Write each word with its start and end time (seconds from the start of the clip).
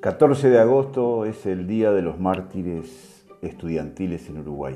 14 0.00 0.48
de 0.48 0.58
agosto 0.58 1.26
es 1.26 1.44
el 1.44 1.66
Día 1.66 1.92
de 1.92 2.00
los 2.00 2.18
Mártires 2.18 3.26
Estudiantiles 3.42 4.30
en 4.30 4.38
Uruguay. 4.38 4.74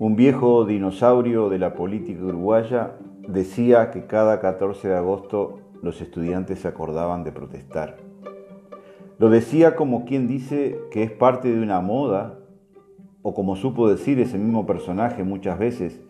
Un 0.00 0.16
viejo 0.16 0.64
dinosaurio 0.64 1.48
de 1.48 1.60
la 1.60 1.74
política 1.74 2.24
uruguaya 2.24 2.96
decía 3.28 3.92
que 3.92 4.06
cada 4.06 4.40
14 4.40 4.88
de 4.88 4.96
agosto 4.96 5.60
los 5.80 6.00
estudiantes 6.00 6.58
se 6.58 6.66
acordaban 6.66 7.22
de 7.22 7.30
protestar. 7.30 7.98
Lo 9.20 9.30
decía 9.30 9.76
como 9.76 10.06
quien 10.06 10.26
dice 10.26 10.80
que 10.90 11.04
es 11.04 11.12
parte 11.12 11.52
de 11.52 11.62
una 11.62 11.80
moda, 11.80 12.40
o 13.22 13.32
como 13.32 13.54
supo 13.54 13.88
decir 13.88 14.18
ese 14.18 14.38
mismo 14.38 14.66
personaje 14.66 15.22
muchas 15.22 15.56
veces, 15.56 16.00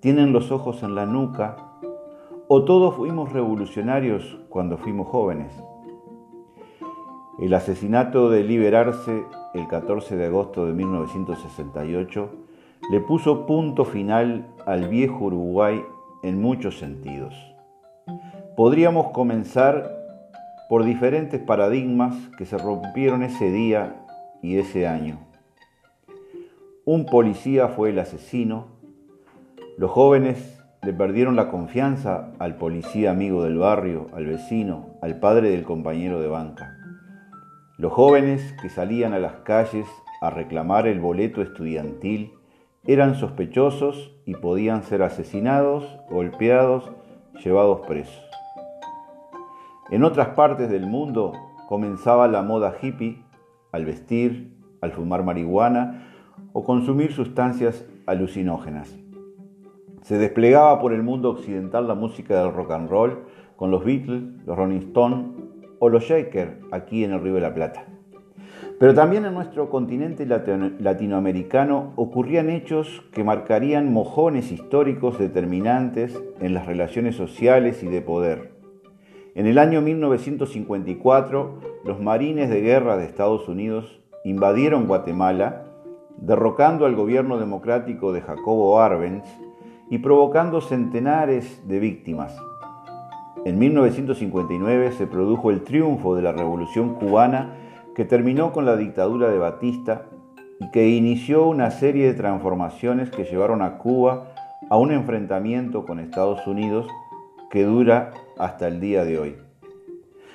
tienen 0.00 0.32
los 0.32 0.50
ojos 0.50 0.82
en 0.82 0.94
la 0.94 1.04
nuca, 1.04 1.56
o 2.48 2.64
todos 2.64 2.94
fuimos 2.94 3.34
revolucionarios 3.34 4.38
cuando 4.48 4.78
fuimos 4.78 5.08
jóvenes. 5.08 5.52
El 7.38 7.54
asesinato 7.54 8.28
de 8.28 8.44
Liberarse 8.44 9.24
el 9.54 9.66
14 9.66 10.16
de 10.16 10.26
agosto 10.26 10.66
de 10.66 10.74
1968 10.74 12.30
le 12.90 13.00
puso 13.00 13.46
punto 13.46 13.84
final 13.84 14.46
al 14.66 14.88
viejo 14.88 15.24
Uruguay 15.26 15.82
en 16.22 16.40
muchos 16.40 16.78
sentidos. 16.78 17.34
Podríamos 18.56 19.08
comenzar 19.12 19.90
por 20.68 20.84
diferentes 20.84 21.40
paradigmas 21.40 22.14
que 22.36 22.46
se 22.46 22.58
rompieron 22.58 23.22
ese 23.22 23.50
día 23.50 24.04
y 24.42 24.58
ese 24.58 24.86
año. 24.86 25.18
Un 26.84 27.06
policía 27.06 27.68
fue 27.68 27.90
el 27.90 27.98
asesino, 27.98 28.66
los 29.78 29.90
jóvenes 29.90 30.60
le 30.82 30.92
perdieron 30.92 31.36
la 31.36 31.48
confianza 31.50 32.32
al 32.38 32.56
policía 32.56 33.10
amigo 33.10 33.44
del 33.44 33.58
barrio, 33.58 34.08
al 34.12 34.26
vecino, 34.26 34.90
al 35.00 35.20
padre 35.20 35.50
del 35.50 35.64
compañero 35.64 36.20
de 36.20 36.28
banca. 36.28 36.79
Los 37.80 37.94
jóvenes 37.94 38.54
que 38.60 38.68
salían 38.68 39.14
a 39.14 39.18
las 39.18 39.36
calles 39.36 39.86
a 40.20 40.28
reclamar 40.28 40.86
el 40.86 41.00
boleto 41.00 41.40
estudiantil 41.40 42.34
eran 42.84 43.14
sospechosos 43.14 44.14
y 44.26 44.34
podían 44.34 44.82
ser 44.82 45.02
asesinados, 45.02 45.98
golpeados, 46.10 46.92
llevados 47.42 47.80
presos. 47.86 48.22
En 49.90 50.04
otras 50.04 50.28
partes 50.34 50.68
del 50.68 50.84
mundo 50.84 51.32
comenzaba 51.70 52.28
la 52.28 52.42
moda 52.42 52.74
hippie 52.82 53.24
al 53.72 53.86
vestir, 53.86 54.54
al 54.82 54.92
fumar 54.92 55.24
marihuana 55.24 56.06
o 56.52 56.64
consumir 56.64 57.14
sustancias 57.14 57.86
alucinógenas. 58.04 58.94
Se 60.02 60.18
desplegaba 60.18 60.82
por 60.82 60.92
el 60.92 61.02
mundo 61.02 61.30
occidental 61.30 61.88
la 61.88 61.94
música 61.94 62.42
del 62.42 62.52
rock 62.52 62.72
and 62.72 62.90
roll 62.90 63.20
con 63.56 63.70
los 63.70 63.82
Beatles, 63.82 64.22
los 64.44 64.54
Rolling 64.54 64.80
Stones 64.80 65.49
o 65.80 65.88
los 65.88 66.04
Shakers 66.04 66.52
aquí 66.70 67.02
en 67.02 67.10
el 67.12 67.20
Río 67.20 67.34
de 67.34 67.40
la 67.40 67.52
Plata. 67.54 67.84
Pero 68.78 68.94
también 68.94 69.26
en 69.26 69.34
nuestro 69.34 69.68
continente 69.68 70.24
latinoamericano 70.26 71.92
ocurrían 71.96 72.48
hechos 72.48 73.02
que 73.12 73.24
marcarían 73.24 73.92
mojones 73.92 74.52
históricos 74.52 75.18
determinantes 75.18 76.18
en 76.40 76.54
las 76.54 76.66
relaciones 76.66 77.16
sociales 77.16 77.82
y 77.82 77.88
de 77.88 78.00
poder. 78.00 78.52
En 79.34 79.46
el 79.46 79.58
año 79.58 79.80
1954, 79.80 81.58
los 81.84 82.00
marines 82.00 82.48
de 82.48 82.60
guerra 82.60 82.96
de 82.96 83.04
Estados 83.04 83.48
Unidos 83.48 84.00
invadieron 84.24 84.86
Guatemala, 84.86 85.64
derrocando 86.16 86.86
al 86.86 86.94
gobierno 86.94 87.38
democrático 87.38 88.12
de 88.12 88.22
Jacobo 88.22 88.80
Arbenz 88.80 89.24
y 89.90 89.98
provocando 89.98 90.60
centenares 90.60 91.66
de 91.68 91.80
víctimas. 91.80 92.36
En 93.46 93.58
1959 93.58 94.92
se 94.92 95.06
produjo 95.06 95.50
el 95.50 95.62
triunfo 95.62 96.14
de 96.14 96.20
la 96.20 96.32
Revolución 96.32 96.96
cubana 96.96 97.54
que 97.94 98.04
terminó 98.04 98.52
con 98.52 98.66
la 98.66 98.76
dictadura 98.76 99.30
de 99.30 99.38
Batista 99.38 100.02
y 100.60 100.70
que 100.70 100.90
inició 100.90 101.46
una 101.46 101.70
serie 101.70 102.06
de 102.06 102.14
transformaciones 102.14 103.08
que 103.10 103.24
llevaron 103.24 103.62
a 103.62 103.78
Cuba 103.78 104.34
a 104.68 104.76
un 104.76 104.92
enfrentamiento 104.92 105.86
con 105.86 106.00
Estados 106.00 106.46
Unidos 106.46 106.86
que 107.50 107.64
dura 107.64 108.10
hasta 108.38 108.68
el 108.68 108.78
día 108.78 109.06
de 109.06 109.18
hoy. 109.18 109.36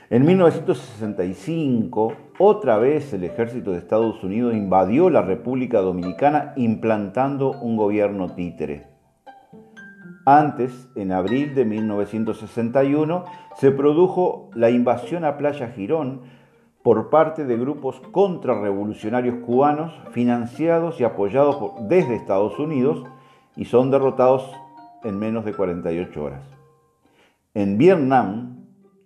En 0.09 0.25
1965, 0.25 2.13
otra 2.39 2.77
vez 2.79 3.13
el 3.13 3.23
ejército 3.23 3.71
de 3.71 3.77
Estados 3.77 4.23
Unidos 4.23 4.55
invadió 4.55 5.11
la 5.11 5.21
República 5.21 5.79
Dominicana 5.79 6.53
implantando 6.55 7.51
un 7.51 7.77
gobierno 7.77 8.33
títere. 8.33 8.94
Antes, 10.25 10.89
en 10.95 11.11
abril 11.11 11.53
de 11.53 11.65
1961, 11.65 13.25
se 13.57 13.69
produjo 13.71 14.49
la 14.55 14.71
invasión 14.71 15.23
a 15.23 15.37
Playa 15.37 15.67
Girón 15.69 16.21
por 16.81 17.11
parte 17.11 17.45
de 17.45 17.57
grupos 17.57 17.99
contrarrevolucionarios 18.11 19.35
cubanos 19.45 19.93
financiados 20.11 20.99
y 20.99 21.03
apoyados 21.03 21.57
desde 21.87 22.15
Estados 22.15 22.57
Unidos 22.57 23.03
y 23.55 23.65
son 23.65 23.91
derrotados 23.91 24.51
en 25.03 25.19
menos 25.19 25.45
de 25.45 25.53
48 25.53 26.23
horas. 26.23 26.41
En 27.53 27.77
Vietnam, 27.77 28.65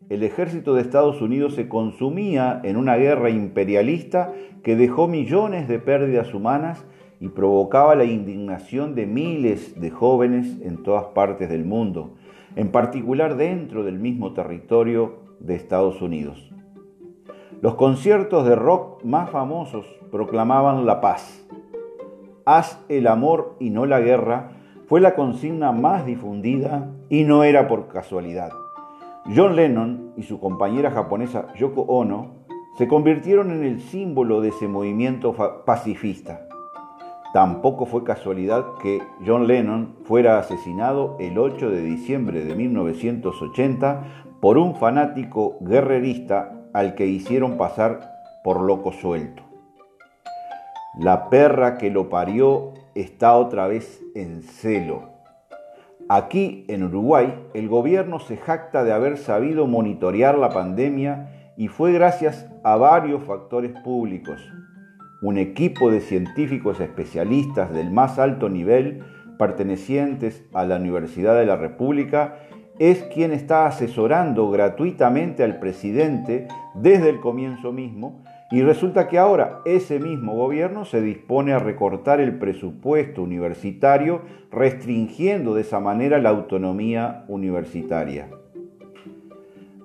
el 0.09 0.23
ejército 0.23 0.73
de 0.73 0.81
Estados 0.81 1.21
Unidos 1.21 1.53
se 1.55 1.67
consumía 1.67 2.61
en 2.63 2.77
una 2.77 2.95
guerra 2.95 3.29
imperialista 3.29 4.31
que 4.63 4.77
dejó 4.77 5.07
millones 5.07 5.67
de 5.67 5.79
pérdidas 5.79 6.33
humanas 6.33 6.85
y 7.19 7.29
provocaba 7.29 7.95
la 7.95 8.05
indignación 8.05 8.95
de 8.95 9.05
miles 9.05 9.79
de 9.79 9.91
jóvenes 9.91 10.57
en 10.61 10.83
todas 10.83 11.05
partes 11.05 11.49
del 11.49 11.65
mundo, 11.65 12.15
en 12.55 12.71
particular 12.71 13.35
dentro 13.35 13.83
del 13.83 13.99
mismo 13.99 14.33
territorio 14.33 15.19
de 15.39 15.55
Estados 15.55 16.01
Unidos. 16.01 16.51
Los 17.61 17.75
conciertos 17.75 18.47
de 18.47 18.55
rock 18.55 19.03
más 19.03 19.29
famosos 19.29 19.85
proclamaban 20.11 20.85
la 20.85 21.01
paz. 21.01 21.45
Haz 22.45 22.83
el 22.87 23.07
amor 23.07 23.57
y 23.59 23.69
no 23.69 23.85
la 23.85 23.99
guerra 23.99 24.51
fue 24.87 25.01
la 25.01 25.13
consigna 25.13 25.71
más 25.71 26.05
difundida 26.05 26.89
y 27.09 27.23
no 27.23 27.43
era 27.43 27.67
por 27.67 27.89
casualidad. 27.89 28.51
John 29.35 29.55
Lennon 29.55 30.13
y 30.17 30.23
su 30.23 30.39
compañera 30.39 30.89
japonesa 30.89 31.53
Yoko 31.53 31.81
Ono 31.81 32.39
se 32.77 32.87
convirtieron 32.87 33.51
en 33.51 33.63
el 33.63 33.81
símbolo 33.81 34.41
de 34.41 34.49
ese 34.49 34.67
movimiento 34.67 35.35
pacifista. 35.65 36.48
Tampoco 37.33 37.85
fue 37.85 38.03
casualidad 38.03 38.65
que 38.81 39.03
John 39.23 39.45
Lennon 39.45 39.97
fuera 40.03 40.39
asesinado 40.39 41.15
el 41.19 41.37
8 41.37 41.69
de 41.69 41.81
diciembre 41.81 42.43
de 42.43 42.55
1980 42.55 44.03
por 44.41 44.57
un 44.57 44.75
fanático 44.75 45.57
guerrerista 45.61 46.51
al 46.73 46.95
que 46.95 47.05
hicieron 47.05 47.55
pasar 47.57 47.99
por 48.43 48.61
loco 48.61 48.91
suelto. 48.91 49.43
La 50.97 51.29
perra 51.29 51.77
que 51.77 51.91
lo 51.91 52.09
parió 52.09 52.73
está 52.95 53.35
otra 53.37 53.67
vez 53.67 54.01
en 54.15 54.41
celo. 54.41 55.09
Aquí 56.09 56.65
en 56.67 56.83
Uruguay 56.83 57.47
el 57.53 57.69
gobierno 57.69 58.19
se 58.19 58.37
jacta 58.37 58.83
de 58.83 58.91
haber 58.91 59.17
sabido 59.17 59.67
monitorear 59.67 60.35
la 60.35 60.49
pandemia 60.49 61.53
y 61.57 61.67
fue 61.67 61.91
gracias 61.91 62.49
a 62.63 62.75
varios 62.75 63.23
factores 63.23 63.71
públicos 63.83 64.41
un 65.21 65.37
equipo 65.37 65.91
de 65.91 66.01
científicos 66.01 66.79
especialistas 66.79 67.73
del 67.73 67.91
más 67.91 68.19
alto 68.19 68.49
nivel 68.49 69.03
pertenecientes 69.37 70.43
a 70.53 70.65
la 70.65 70.77
Universidad 70.77 71.37
de 71.37 71.45
la 71.45 71.57
República 71.57 72.39
es 72.79 73.03
quien 73.03 73.33
está 73.33 73.65
asesorando 73.65 74.49
gratuitamente 74.49 75.43
al 75.43 75.59
presidente 75.59 76.47
desde 76.75 77.09
el 77.09 77.19
comienzo 77.19 77.73
mismo 77.73 78.23
y 78.51 78.61
resulta 78.63 79.07
que 79.07 79.19
ahora 79.19 79.59
ese 79.65 79.99
mismo 79.99 80.33
gobierno 80.33 80.85
se 80.85 81.01
dispone 81.01 81.53
a 81.53 81.59
recortar 81.59 82.19
el 82.19 82.39
presupuesto 82.39 83.21
universitario 83.21 84.21
restringiendo 84.51 85.53
de 85.53 85.61
esa 85.61 85.79
manera 85.79 86.19
la 86.19 86.29
autonomía 86.29 87.25
universitaria. 87.27 88.29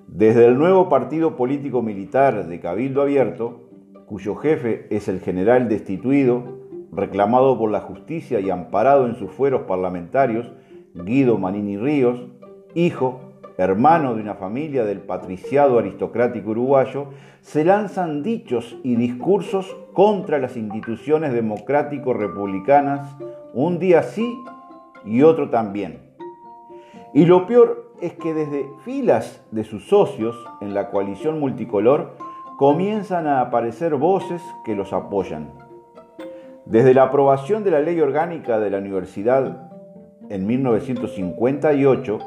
Desde 0.07 0.45
el 0.45 0.57
nuevo 0.57 0.87
partido 0.87 1.35
político 1.35 1.81
militar 1.81 2.47
de 2.47 2.59
Cabildo 2.61 3.01
Abierto, 3.01 3.64
cuyo 4.05 4.35
jefe 4.35 4.87
es 4.89 5.07
el 5.07 5.19
general 5.19 5.69
destituido, 5.69 6.43
reclamado 6.91 7.57
por 7.57 7.71
la 7.71 7.81
justicia 7.81 8.39
y 8.39 8.49
amparado 8.49 9.05
en 9.05 9.15
sus 9.15 9.31
fueros 9.31 9.63
parlamentarios, 9.63 10.51
Guido 10.93 11.37
Manini 11.37 11.77
Ríos, 11.77 12.27
hijo, 12.73 13.19
hermano 13.57 14.15
de 14.15 14.21
una 14.21 14.35
familia 14.35 14.85
del 14.85 14.99
patriciado 14.99 15.79
aristocrático 15.79 16.51
uruguayo, 16.51 17.07
se 17.41 17.63
lanzan 17.63 18.23
dichos 18.23 18.77
y 18.83 18.95
discursos 18.95 19.75
contra 19.93 20.39
las 20.39 20.57
instituciones 20.57 21.33
democrático-republicanas, 21.33 23.15
un 23.53 23.79
día 23.79 24.03
sí 24.03 24.37
y 25.05 25.21
otro 25.21 25.49
también. 25.49 25.99
Y 27.13 27.25
lo 27.25 27.47
peor 27.47 27.93
es 28.01 28.13
que 28.13 28.33
desde 28.33 28.69
filas 28.83 29.41
de 29.51 29.63
sus 29.63 29.87
socios 29.87 30.35
en 30.59 30.73
la 30.73 30.91
coalición 30.91 31.39
multicolor 31.39 32.17
comienzan 32.57 33.27
a 33.27 33.41
aparecer 33.41 33.95
voces 33.95 34.41
que 34.63 34.75
los 34.75 34.93
apoyan. 34.93 35.51
Desde 36.65 36.93
la 36.93 37.03
aprobación 37.03 37.63
de 37.63 37.71
la 37.71 37.79
ley 37.79 37.99
orgánica 37.99 38.59
de 38.59 38.69
la 38.69 38.77
universidad 38.77 39.69
en 40.29 40.47
1958, 40.47 42.19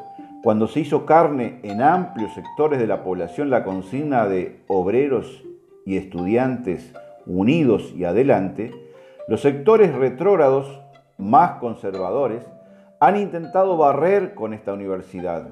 cuando 0.42 0.68
se 0.68 0.80
hizo 0.80 1.06
carne 1.06 1.60
en 1.62 1.82
amplios 1.82 2.32
sectores 2.34 2.78
de 2.78 2.86
la 2.86 3.02
población 3.02 3.50
la 3.50 3.64
consigna 3.64 4.26
de 4.26 4.62
obreros 4.68 5.42
y 5.84 5.96
estudiantes 5.96 6.92
unidos 7.26 7.92
y 7.96 8.04
adelante, 8.04 8.70
los 9.26 9.40
sectores 9.40 9.94
retrógrados 9.94 10.80
más 11.16 11.52
conservadores 11.58 12.42
han 13.00 13.16
intentado 13.16 13.76
barrer 13.76 14.34
con 14.34 14.54
esta 14.54 14.72
universidad. 14.72 15.48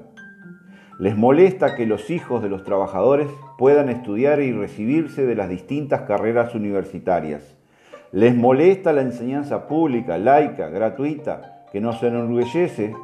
Les 0.99 1.15
molesta 1.15 1.75
que 1.75 1.85
los 1.85 2.09
hijos 2.09 2.41
de 2.41 2.49
los 2.49 2.63
trabajadores 2.63 3.27
puedan 3.59 3.89
estudiar 3.89 4.41
y 4.41 4.51
recibirse 4.51 5.27
de 5.27 5.35
las 5.35 5.47
distintas 5.47 6.01
carreras 6.01 6.55
universitarias. 6.55 7.55
Les 8.11 8.35
molesta 8.35 8.93
la 8.93 9.01
enseñanza 9.01 9.67
pública, 9.67 10.17
laica, 10.17 10.69
gratuita, 10.69 11.65
que 11.71 11.81
nos 11.81 12.01
enorgullece 12.01 12.95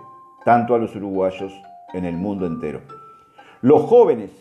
tanto 0.44 0.74
a 0.74 0.80
los 0.80 0.96
uruguayos 0.96 1.54
en 1.94 2.06
el 2.06 2.16
mundo 2.16 2.48
entero. 2.48 2.82
Los 3.62 3.84
jóvenes 3.84 4.32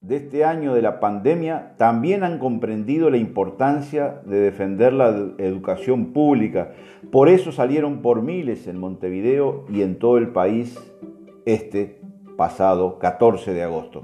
de 0.00 0.16
este 0.16 0.44
año 0.44 0.72
de 0.72 0.82
la 0.82 1.00
pandemia 1.00 1.74
también 1.78 2.22
han 2.22 2.38
comprendido 2.38 3.10
la 3.10 3.16
importancia 3.16 4.20
de 4.26 4.38
defender 4.38 4.92
la 4.92 5.08
educación 5.38 6.12
pública. 6.12 6.70
Por 7.10 7.28
eso 7.28 7.50
salieron 7.50 8.00
por 8.00 8.22
miles 8.22 8.68
en 8.68 8.78
Montevideo 8.78 9.64
y 9.68 9.82
en 9.82 9.98
todo 9.98 10.18
el 10.18 10.28
país 10.28 10.78
este 11.46 12.01
pasado 12.42 12.98
14 12.98 13.54
de 13.54 13.62
agosto. 13.62 14.02